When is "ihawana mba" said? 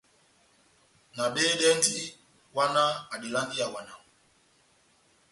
3.57-4.05